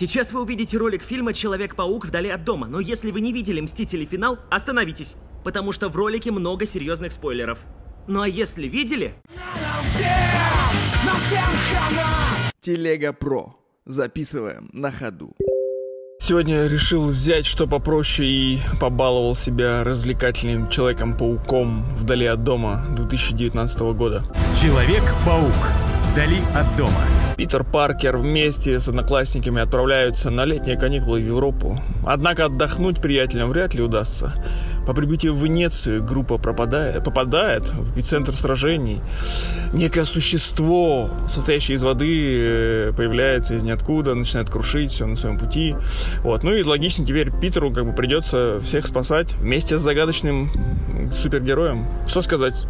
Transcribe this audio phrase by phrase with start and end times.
[0.00, 4.06] Сейчас вы увидите ролик фильма «Человек-паук вдали от дома», но если вы не видели «Мстители.
[4.06, 7.58] Финал», остановитесь, потому что в ролике много серьезных спойлеров.
[8.06, 9.12] Ну а если видели...
[12.62, 13.54] Телега Про.
[13.84, 15.36] Записываем на ходу.
[16.18, 24.24] Сегодня решил взять что попроще и побаловал себя развлекательным Человеком-пауком вдали от дома 2019 года.
[24.62, 25.56] Человек-паук
[26.10, 27.19] вдали от дома.
[27.40, 31.80] Питер Паркер вместе с одноклассниками отправляются на летние каникулы в Европу.
[32.06, 34.34] Однако отдохнуть приятелям вряд ли удастся.
[34.86, 39.00] По прибытию в Венецию группа пропадает, попадает в эпицентр сражений.
[39.72, 45.74] Некое существо, состоящее из воды, э, появляется из ниоткуда, начинает крушить все на своем пути.
[46.22, 46.42] Вот.
[46.42, 50.50] Ну и логично теперь Питеру как бы придется всех спасать вместе с загадочным
[51.14, 51.86] супергероем.
[52.06, 52.66] Что сказать?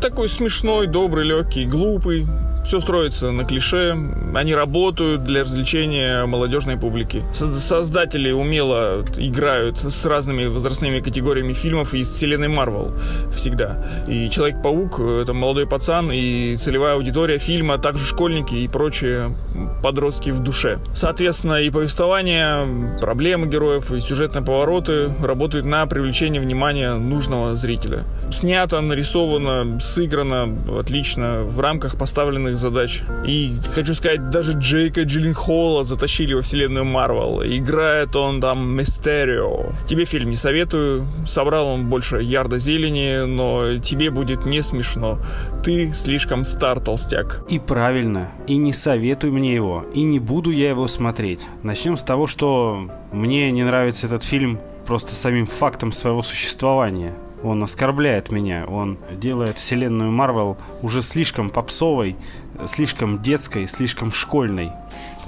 [0.00, 2.26] Такой смешной, добрый, легкий, глупый,
[2.64, 3.96] все строится на клише.
[4.34, 7.22] Они работают для развлечения молодежной публики.
[7.32, 12.92] Создатели умело играют с разными возрастными категориями фильмов из вселенной Марвел
[13.32, 13.84] всегда.
[14.08, 19.36] И Человек-паук— это молодой пацан, и целевая аудитория фильма, а также школьники и прочие
[19.82, 20.78] подростки в душе.
[20.94, 28.04] Соответственно, и повествование, проблемы героев, и сюжетные повороты работают на привлечение внимания нужного зрителя.
[28.30, 33.02] Снято, нарисовано, сыграно отлично в рамках поставленных сложных задач.
[33.26, 37.42] И хочу сказать, даже Джейка Джилленхола затащили во вселенную Марвел.
[37.42, 39.72] Играет он там Мистерио.
[39.86, 41.06] Тебе фильм не советую.
[41.26, 45.18] Собрал он больше ярда зелени, но тебе будет не смешно.
[45.62, 47.44] Ты слишком стар, толстяк.
[47.48, 48.30] И правильно.
[48.46, 49.84] И не советуй мне его.
[49.94, 51.46] И не буду я его смотреть.
[51.62, 57.14] Начнем с того, что мне не нравится этот фильм просто самим фактом своего существования.
[57.44, 62.16] Он оскорбляет меня, он делает вселенную Марвел уже слишком попсовой,
[62.64, 64.72] слишком детской, слишком школьной.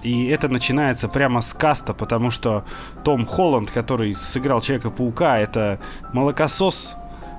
[0.03, 2.65] И это начинается прямо с каста, потому что
[3.05, 5.79] Том Холланд, который сыграл Человека-паука, это
[6.15, 6.97] молокосос,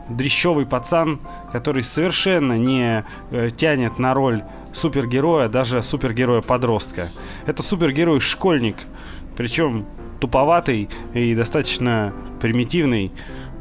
[0.09, 1.19] дрещевый пацан,
[1.51, 4.43] который совершенно не э, тянет на роль
[4.73, 7.07] супергероя, даже супергероя-подростка.
[7.47, 8.77] Это супергерой-школьник,
[9.35, 9.85] причем
[10.19, 13.11] туповатый и достаточно примитивный,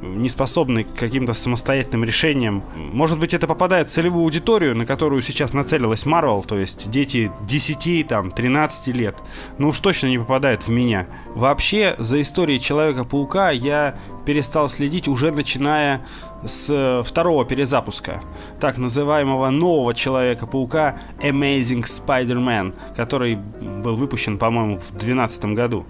[0.00, 2.62] не способный к каким-то самостоятельным решениям.
[2.76, 7.30] Может быть, это попадает в целевую аудиторию, на которую сейчас нацелилась Marvel, то есть дети
[7.42, 9.16] 10, там, 13 лет.
[9.58, 11.06] Ну уж точно не попадает в меня.
[11.34, 16.04] Вообще, за историей Человека-паука я перестал следить уже начиная
[16.44, 18.22] с э, второго перезапуска,
[18.60, 25.86] так называемого нового Человека-паука Amazing Spider-Man, который был выпущен, по-моему, в 2012 году.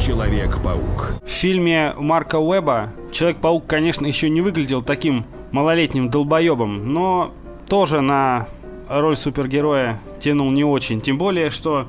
[0.00, 1.14] Человек-паук.
[1.24, 7.32] В фильме Марка Уэба Человек-паук, конечно, еще не выглядел таким малолетним долбоебом, но
[7.68, 8.48] тоже на
[8.88, 11.00] роль супергероя тянул не очень.
[11.00, 11.86] Тем более, что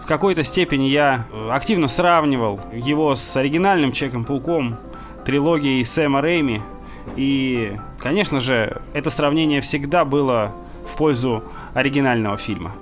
[0.00, 4.76] в какой-то степени я активно сравнивал его с оригинальным Человеком-пауком,
[5.24, 6.62] трилогией Сэма Рэйми.
[7.16, 10.52] И, конечно же, это сравнение всегда было
[10.86, 11.42] в пользу
[11.74, 12.72] оригинального фильма.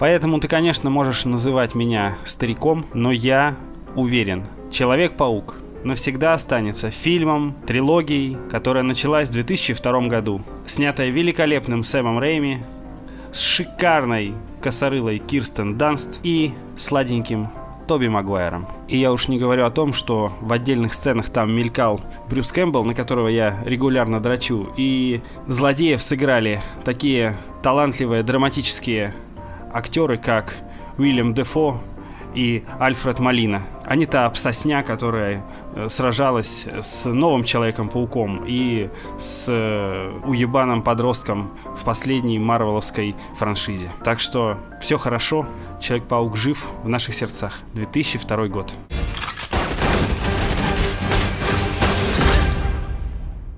[0.00, 3.54] Поэтому ты, конечно, можешь называть меня стариком, но я
[3.94, 12.62] уверен, Человек-паук навсегда останется фильмом, трилогией, которая началась в 2002 году, снятая великолепным Сэмом Рэйми,
[13.32, 17.48] с шикарной косорылой Кирстен Данст и сладеньким
[17.88, 18.68] Тоби Магуайром.
[18.86, 22.84] И я уж не говорю о том, что в отдельных сценах там мелькал Брюс Кэмпбелл,
[22.84, 29.14] на которого я регулярно драчу, и злодеев сыграли такие талантливые драматические
[29.72, 30.54] актеры, как
[30.98, 31.80] Уильям Дефо
[32.34, 33.62] и Альфред Малина.
[33.84, 35.42] Они та псосня, которая
[35.74, 38.88] э, сражалась с новым Человеком-пауком и
[39.18, 43.90] с э, уебаным подростком в последней марвеловской франшизе.
[44.04, 45.46] Так что все хорошо,
[45.80, 47.60] Человек-паук жив в наших сердцах.
[47.74, 48.74] 2002 год.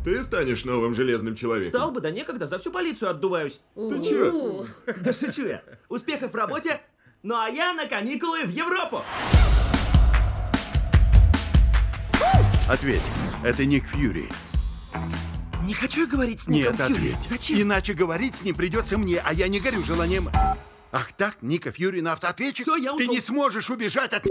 [0.05, 1.79] Ты станешь новым железным человеком.
[1.79, 3.61] Стал бы, да некогда, за всю полицию отдуваюсь.
[3.75, 4.67] Ты чё?
[5.01, 5.63] Да шучу я.
[5.89, 6.81] Успехов в работе,
[7.23, 9.05] ну а я на каникулы в Европу.
[12.69, 13.09] Ответь,
[13.45, 14.29] это Ник Фьюри.
[15.65, 17.13] Не хочу я говорить с Нет, Ником Фьюри.
[17.13, 17.29] ответь.
[17.29, 17.63] Зачем?
[17.63, 20.31] Иначе говорить с ним придется мне, а я не горю желанием...
[20.95, 22.67] Ах так, Ника Фьюри на автоответчик?
[22.67, 24.27] Всё, я Ты не сможешь убежать от...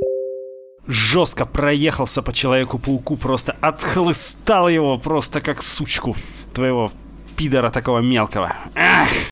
[0.91, 6.17] Жестко проехался по Человеку-пауку, просто отхлыстал его просто как сучку
[6.53, 6.91] твоего
[7.37, 8.53] пидора такого мелкого.
[8.75, 9.07] Ах!